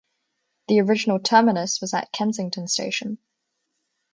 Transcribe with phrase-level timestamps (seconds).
[0.67, 3.19] The original terminus was at Kensington station.